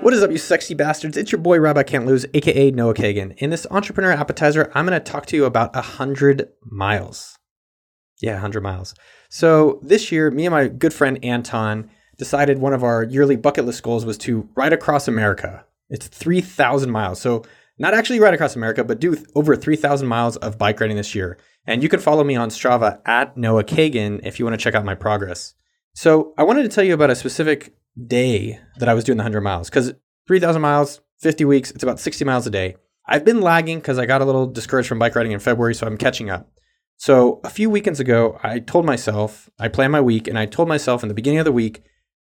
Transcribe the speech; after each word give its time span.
What 0.00 0.14
is 0.14 0.22
up, 0.22 0.30
you 0.30 0.38
sexy 0.38 0.72
bastards? 0.72 1.18
It's 1.18 1.30
your 1.30 1.42
boy 1.42 1.60
Rabbi 1.60 1.82
Can't 1.82 2.06
Lose, 2.06 2.24
aka 2.32 2.70
Noah 2.70 2.94
Kagan. 2.94 3.36
In 3.36 3.50
this 3.50 3.66
entrepreneur 3.70 4.12
appetizer, 4.12 4.72
I'm 4.74 4.86
going 4.86 4.98
to 4.98 5.12
talk 5.12 5.26
to 5.26 5.36
you 5.36 5.44
about 5.44 5.74
100 5.74 6.48
miles. 6.64 7.36
Yeah, 8.22 8.32
100 8.32 8.62
miles. 8.62 8.94
So 9.28 9.78
this 9.82 10.10
year, 10.10 10.30
me 10.30 10.46
and 10.46 10.54
my 10.54 10.68
good 10.68 10.94
friend 10.94 11.22
Anton 11.22 11.90
decided 12.16 12.58
one 12.60 12.72
of 12.72 12.82
our 12.82 13.02
yearly 13.04 13.36
bucket 13.36 13.66
list 13.66 13.82
goals 13.82 14.06
was 14.06 14.16
to 14.18 14.48
ride 14.56 14.72
across 14.72 15.06
America. 15.06 15.66
It's 15.90 16.06
3,000 16.08 16.90
miles. 16.90 17.20
So 17.20 17.44
not 17.78 17.92
actually 17.92 18.20
ride 18.20 18.32
across 18.32 18.56
America, 18.56 18.82
but 18.82 19.00
do 19.00 19.22
over 19.34 19.54
3,000 19.54 20.08
miles 20.08 20.38
of 20.38 20.56
bike 20.56 20.80
riding 20.80 20.96
this 20.96 21.14
year. 21.14 21.36
And 21.66 21.82
you 21.82 21.90
can 21.90 22.00
follow 22.00 22.24
me 22.24 22.36
on 22.36 22.48
Strava 22.48 23.02
at 23.04 23.36
Noah 23.36 23.64
Kagan 23.64 24.20
if 24.22 24.38
you 24.38 24.46
want 24.46 24.58
to 24.58 24.64
check 24.64 24.74
out 24.74 24.86
my 24.86 24.94
progress. 24.94 25.52
So 25.92 26.32
I 26.38 26.44
wanted 26.44 26.62
to 26.62 26.70
tell 26.70 26.84
you 26.84 26.94
about 26.94 27.10
a 27.10 27.14
specific 27.14 27.74
day 28.06 28.60
that 28.78 28.88
I 28.88 28.94
was 28.94 29.04
doing 29.04 29.16
the 29.18 29.22
100 29.22 29.40
miles 29.40 29.68
because 29.68 29.94
3,000 30.26 30.62
miles, 30.62 31.00
50 31.18 31.44
weeks, 31.44 31.70
it's 31.70 31.82
about 31.82 32.00
60 32.00 32.24
miles 32.24 32.46
a 32.46 32.50
day. 32.50 32.76
I've 33.06 33.24
been 33.24 33.40
lagging 33.40 33.78
because 33.80 33.98
I 33.98 34.06
got 34.06 34.22
a 34.22 34.24
little 34.24 34.46
discouraged 34.46 34.88
from 34.88 34.98
bike 34.98 35.16
riding 35.16 35.32
in 35.32 35.40
February, 35.40 35.74
so 35.74 35.86
I'm 35.86 35.96
catching 35.96 36.30
up. 36.30 36.48
So 36.96 37.40
a 37.42 37.50
few 37.50 37.68
weekends 37.70 37.98
ago, 37.98 38.38
I 38.42 38.58
told 38.58 38.84
myself, 38.84 39.50
I 39.58 39.68
planned 39.68 39.92
my 39.92 40.00
week, 40.00 40.28
and 40.28 40.38
I 40.38 40.46
told 40.46 40.68
myself 40.68 41.02
in 41.02 41.08
the 41.08 41.14
beginning 41.14 41.40
of 41.40 41.44
the 41.46 41.52
week, 41.52 41.82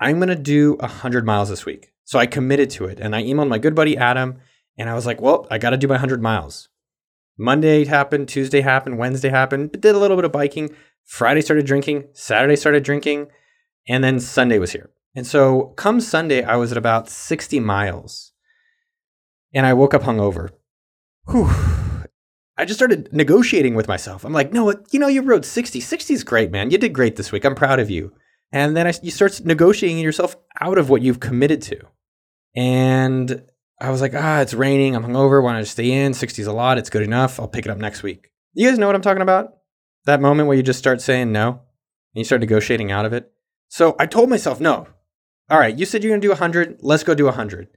I'm 0.00 0.16
going 0.16 0.28
to 0.28 0.34
do 0.34 0.74
100 0.80 1.24
miles 1.24 1.48
this 1.48 1.64
week. 1.64 1.92
So 2.04 2.18
I 2.18 2.26
committed 2.26 2.68
to 2.70 2.84
it, 2.84 3.00
and 3.00 3.16
I 3.16 3.22
emailed 3.22 3.48
my 3.48 3.58
good 3.58 3.74
buddy 3.74 3.96
Adam, 3.96 4.40
and 4.76 4.90
I 4.90 4.94
was 4.94 5.06
like, 5.06 5.20
well, 5.20 5.46
I 5.50 5.58
got 5.58 5.70
to 5.70 5.76
do 5.76 5.88
my 5.88 5.94
100 5.94 6.20
miles. 6.20 6.68
Monday 7.38 7.84
happened, 7.84 8.28
Tuesday 8.28 8.60
happened, 8.60 8.98
Wednesday 8.98 9.28
happened, 9.28 9.72
did 9.72 9.94
a 9.94 9.98
little 9.98 10.16
bit 10.16 10.24
of 10.24 10.32
biking. 10.32 10.74
Friday 11.04 11.40
started 11.40 11.64
drinking, 11.64 12.08
Saturday 12.12 12.56
started 12.56 12.82
drinking, 12.82 13.28
and 13.88 14.02
then 14.02 14.20
Sunday 14.20 14.58
was 14.58 14.72
here. 14.72 14.90
And 15.16 15.26
so 15.26 15.72
come 15.76 16.00
Sunday, 16.00 16.44
I 16.44 16.56
was 16.56 16.70
at 16.70 16.78
about 16.78 17.08
60 17.08 17.58
miles 17.58 18.32
and 19.54 19.64
I 19.64 19.72
woke 19.72 19.94
up 19.94 20.02
hungover. 20.02 20.50
Whew. 21.30 21.48
I 22.58 22.64
just 22.66 22.78
started 22.78 23.12
negotiating 23.12 23.74
with 23.74 23.88
myself. 23.88 24.24
I'm 24.24 24.34
like, 24.34 24.52
no, 24.52 24.74
you 24.90 25.00
know, 25.00 25.08
you 25.08 25.22
rode 25.22 25.46
60. 25.46 25.80
60 25.80 26.14
is 26.14 26.22
great, 26.22 26.50
man. 26.50 26.70
You 26.70 26.76
did 26.76 26.92
great 26.92 27.16
this 27.16 27.32
week. 27.32 27.44
I'm 27.44 27.54
proud 27.54 27.80
of 27.80 27.90
you. 27.90 28.12
And 28.52 28.76
then 28.76 28.86
I, 28.86 28.92
you 29.02 29.10
start 29.10 29.44
negotiating 29.44 29.98
yourself 29.98 30.36
out 30.60 30.78
of 30.78 30.90
what 30.90 31.02
you've 31.02 31.20
committed 31.20 31.62
to. 31.62 31.80
And 32.54 33.42
I 33.80 33.90
was 33.90 34.02
like, 34.02 34.14
ah, 34.14 34.40
it's 34.40 34.54
raining. 34.54 34.94
I'm 34.94 35.04
hungover. 35.04 35.42
Why 35.42 35.52
don't 35.52 35.58
I 35.58 35.62
just 35.62 35.72
stay 35.72 35.90
in? 35.92 36.12
60 36.12 36.42
is 36.42 36.48
a 36.48 36.52
lot. 36.52 36.78
It's 36.78 36.90
good 36.90 37.02
enough. 37.02 37.40
I'll 37.40 37.48
pick 37.48 37.64
it 37.64 37.70
up 37.70 37.78
next 37.78 38.02
week. 38.02 38.30
You 38.52 38.68
guys 38.68 38.78
know 38.78 38.86
what 38.86 38.94
I'm 38.94 39.02
talking 39.02 39.22
about? 39.22 39.54
That 40.04 40.20
moment 40.20 40.46
where 40.46 40.56
you 40.56 40.62
just 40.62 40.78
start 40.78 41.00
saying 41.00 41.32
no 41.32 41.48
and 41.48 41.60
you 42.14 42.24
start 42.24 42.40
negotiating 42.40 42.92
out 42.92 43.06
of 43.06 43.14
it. 43.14 43.32
So 43.68 43.96
I 43.98 44.06
told 44.06 44.30
myself, 44.30 44.60
no, 44.60 44.86
all 45.48 45.58
right, 45.58 45.76
you 45.76 45.86
said 45.86 46.02
you're 46.02 46.10
going 46.10 46.20
to 46.20 46.26
do 46.26 46.30
100. 46.30 46.78
Let's 46.80 47.04
go 47.04 47.14
do 47.14 47.24
100. 47.26 47.68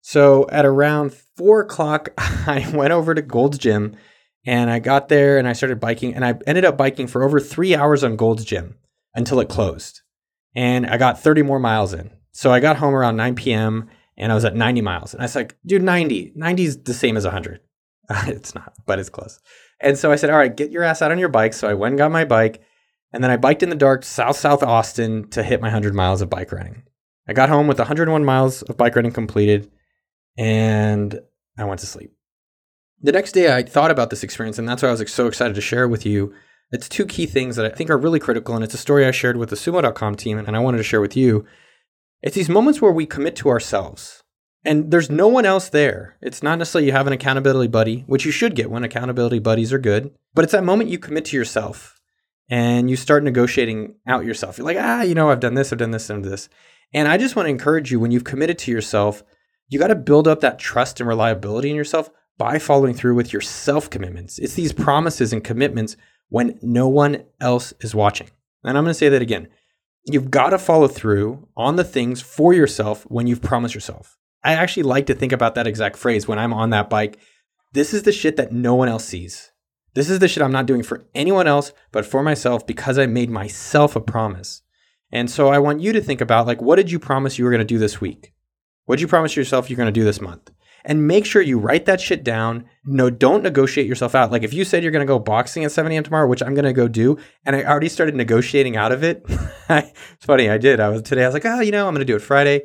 So 0.00 0.48
at 0.50 0.64
around 0.64 1.12
four 1.12 1.60
o'clock, 1.60 2.08
I 2.18 2.70
went 2.74 2.92
over 2.92 3.14
to 3.14 3.22
Gold's 3.22 3.58
Gym 3.58 3.96
and 4.46 4.70
I 4.70 4.78
got 4.78 5.08
there 5.08 5.38
and 5.38 5.46
I 5.46 5.52
started 5.52 5.80
biking 5.80 6.14
and 6.14 6.24
I 6.24 6.34
ended 6.46 6.64
up 6.64 6.76
biking 6.76 7.06
for 7.06 7.22
over 7.22 7.40
three 7.40 7.74
hours 7.74 8.02
on 8.04 8.16
Gold's 8.16 8.44
Gym 8.44 8.76
until 9.14 9.40
it 9.40 9.48
closed. 9.48 10.00
And 10.54 10.86
I 10.86 10.96
got 10.96 11.20
30 11.20 11.42
more 11.42 11.58
miles 11.58 11.92
in. 11.92 12.10
So 12.32 12.52
I 12.52 12.60
got 12.60 12.76
home 12.76 12.94
around 12.94 13.16
9 13.16 13.34
p.m. 13.34 13.88
and 14.16 14.32
I 14.32 14.34
was 14.34 14.44
at 14.44 14.56
90 14.56 14.80
miles. 14.80 15.12
And 15.12 15.22
I 15.22 15.24
was 15.24 15.36
like, 15.36 15.56
dude, 15.66 15.82
90. 15.82 16.32
90 16.34 16.64
is 16.64 16.82
the 16.82 16.94
same 16.94 17.16
as 17.16 17.24
100. 17.24 17.60
it's 18.26 18.54
not, 18.54 18.72
but 18.86 18.98
it's 18.98 19.10
close. 19.10 19.38
And 19.80 19.98
so 19.98 20.10
I 20.10 20.16
said, 20.16 20.30
all 20.30 20.38
right, 20.38 20.56
get 20.56 20.70
your 20.70 20.82
ass 20.82 21.02
out 21.02 21.12
on 21.12 21.18
your 21.18 21.28
bike. 21.28 21.52
So 21.52 21.68
I 21.68 21.74
went 21.74 21.92
and 21.92 21.98
got 21.98 22.10
my 22.10 22.24
bike. 22.24 22.62
And 23.12 23.22
then 23.22 23.30
I 23.30 23.36
biked 23.36 23.62
in 23.62 23.68
the 23.70 23.76
dark 23.76 24.04
south 24.04 24.36
south 24.36 24.62
Austin 24.62 25.28
to 25.30 25.42
hit 25.42 25.60
my 25.60 25.68
100 25.68 25.94
miles 25.94 26.22
of 26.22 26.30
bike 26.30 26.52
riding. 26.52 26.84
I 27.28 27.34
got 27.34 27.50
home 27.50 27.66
with 27.66 27.78
101 27.78 28.24
miles 28.24 28.62
of 28.62 28.76
bike 28.76 28.96
riding 28.96 29.12
completed 29.12 29.70
and 30.38 31.20
I 31.58 31.64
went 31.64 31.80
to 31.80 31.86
sleep. 31.86 32.12
The 33.00 33.12
next 33.12 33.32
day, 33.32 33.54
I 33.54 33.62
thought 33.62 33.90
about 33.90 34.10
this 34.10 34.24
experience, 34.24 34.58
and 34.58 34.68
that's 34.68 34.82
why 34.82 34.88
I 34.88 34.92
was 34.92 35.12
so 35.12 35.26
excited 35.26 35.54
to 35.54 35.60
share 35.60 35.84
it 35.84 35.88
with 35.88 36.06
you. 36.06 36.32
It's 36.70 36.88
two 36.88 37.06
key 37.06 37.26
things 37.26 37.56
that 37.56 37.66
I 37.66 37.74
think 37.74 37.90
are 37.90 37.98
really 37.98 38.18
critical, 38.18 38.54
and 38.54 38.64
it's 38.64 38.74
a 38.74 38.78
story 38.78 39.06
I 39.06 39.10
shared 39.10 39.36
with 39.36 39.50
the 39.50 39.56
sumo.com 39.56 40.16
team, 40.16 40.38
and 40.38 40.56
I 40.56 40.60
wanted 40.60 40.78
to 40.78 40.84
share 40.84 41.00
with 41.00 41.16
you. 41.16 41.44
It's 42.22 42.34
these 42.34 42.48
moments 42.48 42.80
where 42.80 42.92
we 42.92 43.06
commit 43.06 43.36
to 43.36 43.48
ourselves, 43.50 44.24
and 44.64 44.90
there's 44.90 45.10
no 45.10 45.28
one 45.28 45.46
else 45.46 45.68
there. 45.68 46.16
It's 46.20 46.42
not 46.42 46.58
necessarily 46.58 46.86
you 46.86 46.92
have 46.92 47.06
an 47.06 47.12
accountability 47.12 47.68
buddy, 47.68 48.04
which 48.08 48.24
you 48.24 48.32
should 48.32 48.56
get 48.56 48.70
when 48.70 48.82
accountability 48.82 49.38
buddies 49.38 49.72
are 49.72 49.78
good, 49.78 50.12
but 50.34 50.44
it's 50.44 50.52
that 50.52 50.64
moment 50.64 50.90
you 50.90 50.98
commit 50.98 51.24
to 51.26 51.36
yourself 51.36 52.00
and 52.50 52.90
you 52.90 52.96
start 52.96 53.22
negotiating 53.22 53.94
out 54.06 54.24
yourself. 54.24 54.58
You're 54.58 54.66
like, 54.66 54.78
ah, 54.78 55.02
you 55.02 55.14
know, 55.14 55.30
I've 55.30 55.40
done 55.40 55.54
this, 55.54 55.72
I've 55.72 55.78
done 55.78 55.92
this, 55.92 56.10
and 56.10 56.24
this. 56.24 56.48
And 56.92 57.08
I 57.08 57.16
just 57.16 57.36
want 57.36 57.46
to 57.46 57.50
encourage 57.50 57.90
you 57.90 58.00
when 58.00 58.10
you've 58.10 58.24
committed 58.24 58.58
to 58.60 58.70
yourself, 58.70 59.22
you 59.68 59.78
got 59.78 59.88
to 59.88 59.94
build 59.94 60.26
up 60.26 60.40
that 60.40 60.58
trust 60.58 61.00
and 61.00 61.08
reliability 61.08 61.70
in 61.70 61.76
yourself 61.76 62.10
by 62.38 62.58
following 62.58 62.94
through 62.94 63.14
with 63.14 63.32
your 63.32 63.42
self 63.42 63.90
commitments. 63.90 64.38
It's 64.38 64.54
these 64.54 64.72
promises 64.72 65.32
and 65.32 65.44
commitments 65.44 65.96
when 66.30 66.58
no 66.62 66.88
one 66.88 67.24
else 67.40 67.74
is 67.80 67.94
watching. 67.94 68.30
And 68.64 68.76
I'm 68.76 68.84
going 68.84 68.92
to 68.92 68.98
say 68.98 69.08
that 69.08 69.22
again. 69.22 69.48
You've 70.06 70.30
got 70.30 70.50
to 70.50 70.58
follow 70.58 70.88
through 70.88 71.48
on 71.56 71.76
the 71.76 71.84
things 71.84 72.22
for 72.22 72.54
yourself 72.54 73.02
when 73.04 73.26
you've 73.26 73.42
promised 73.42 73.74
yourself. 73.74 74.16
I 74.42 74.54
actually 74.54 74.84
like 74.84 75.06
to 75.06 75.14
think 75.14 75.32
about 75.32 75.54
that 75.56 75.66
exact 75.66 75.96
phrase 75.96 76.26
when 76.26 76.38
I'm 76.38 76.54
on 76.54 76.70
that 76.70 76.88
bike. 76.88 77.18
This 77.72 77.92
is 77.92 78.04
the 78.04 78.12
shit 78.12 78.36
that 78.36 78.52
no 78.52 78.74
one 78.74 78.88
else 78.88 79.04
sees. 79.04 79.52
This 79.94 80.08
is 80.08 80.20
the 80.20 80.28
shit 80.28 80.42
I'm 80.42 80.52
not 80.52 80.66
doing 80.66 80.82
for 80.82 81.04
anyone 81.14 81.46
else, 81.46 81.72
but 81.92 82.06
for 82.06 82.22
myself 82.22 82.66
because 82.66 82.98
I 82.98 83.06
made 83.06 83.30
myself 83.30 83.96
a 83.96 84.00
promise. 84.00 84.62
And 85.10 85.30
so 85.30 85.48
I 85.48 85.58
want 85.58 85.80
you 85.80 85.92
to 85.92 86.00
think 86.00 86.20
about 86.20 86.46
like, 86.46 86.60
what 86.60 86.76
did 86.76 86.90
you 86.90 86.98
promise 86.98 87.38
you 87.38 87.44
were 87.44 87.50
going 87.50 87.60
to 87.60 87.64
do 87.64 87.78
this 87.78 88.00
week? 88.00 88.32
What 88.84 88.96
did 88.96 89.02
you 89.02 89.08
promise 89.08 89.36
yourself 89.36 89.68
you're 89.68 89.76
going 89.76 89.92
to 89.92 90.00
do 90.00 90.04
this 90.04 90.20
month? 90.20 90.50
And 90.84 91.06
make 91.06 91.26
sure 91.26 91.42
you 91.42 91.58
write 91.58 91.86
that 91.86 92.00
shit 92.00 92.24
down. 92.24 92.64
No, 92.84 93.10
don't 93.10 93.42
negotiate 93.42 93.86
yourself 93.86 94.14
out. 94.14 94.30
Like 94.30 94.42
if 94.42 94.54
you 94.54 94.64
said 94.64 94.82
you're 94.82 94.92
going 94.92 95.06
to 95.06 95.10
go 95.10 95.18
boxing 95.18 95.64
at 95.64 95.72
7 95.72 95.90
a.m. 95.90 96.02
tomorrow, 96.02 96.26
which 96.26 96.42
I'm 96.42 96.54
going 96.54 96.64
to 96.64 96.72
go 96.72 96.88
do, 96.88 97.18
and 97.44 97.56
I 97.56 97.64
already 97.64 97.88
started 97.88 98.14
negotiating 98.14 98.76
out 98.76 98.92
of 98.92 99.02
it. 99.02 99.24
it's 99.68 100.24
funny, 100.24 100.48
I 100.48 100.56
did. 100.56 100.80
I 100.80 100.88
was 100.88 101.02
today. 101.02 101.24
I 101.24 101.26
was 101.26 101.34
like, 101.34 101.44
oh, 101.44 101.60
you 101.60 101.72
know, 101.72 101.86
I'm 101.86 101.94
going 101.94 102.06
to 102.06 102.10
do 102.10 102.16
it 102.16 102.22
Friday. 102.22 102.62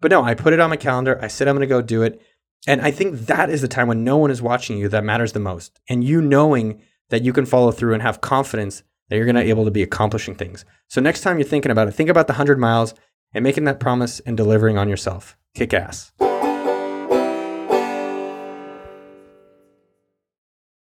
But 0.00 0.10
no, 0.10 0.22
I 0.22 0.34
put 0.34 0.52
it 0.52 0.60
on 0.60 0.70
my 0.70 0.76
calendar. 0.76 1.18
I 1.22 1.28
said 1.28 1.46
I'm 1.46 1.54
going 1.54 1.66
to 1.66 1.74
go 1.74 1.80
do 1.80 2.02
it. 2.02 2.20
And 2.66 2.80
I 2.80 2.90
think 2.90 3.26
that 3.26 3.50
is 3.50 3.60
the 3.60 3.68
time 3.68 3.88
when 3.88 4.04
no 4.04 4.16
one 4.16 4.30
is 4.30 4.42
watching 4.42 4.78
you 4.78 4.88
that 4.88 5.04
matters 5.04 5.32
the 5.32 5.40
most. 5.40 5.80
And 5.88 6.04
you 6.04 6.20
knowing 6.20 6.82
that 7.10 7.22
you 7.22 7.32
can 7.32 7.46
follow 7.46 7.72
through 7.72 7.94
and 7.94 8.02
have 8.02 8.20
confidence 8.20 8.82
that 9.08 9.16
you're 9.16 9.24
going 9.24 9.36
to 9.36 9.42
be 9.42 9.50
able 9.50 9.64
to 9.64 9.70
be 9.70 9.82
accomplishing 9.82 10.34
things. 10.34 10.64
So 10.88 11.00
next 11.00 11.20
time 11.20 11.38
you're 11.38 11.48
thinking 11.48 11.72
about 11.72 11.88
it, 11.88 11.92
think 11.92 12.10
about 12.10 12.26
the 12.26 12.34
100 12.34 12.58
miles 12.58 12.94
and 13.34 13.42
making 13.42 13.64
that 13.64 13.80
promise 13.80 14.20
and 14.20 14.36
delivering 14.36 14.78
on 14.78 14.88
yourself. 14.88 15.36
Kick 15.54 15.74
ass. 15.74 16.12